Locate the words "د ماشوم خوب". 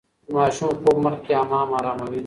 0.25-0.95